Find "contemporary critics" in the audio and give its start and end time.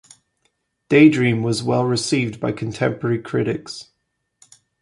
2.53-3.91